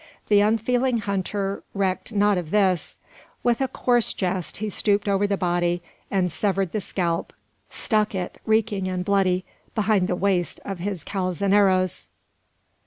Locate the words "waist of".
10.15-10.79